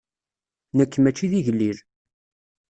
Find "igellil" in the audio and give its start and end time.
1.39-1.77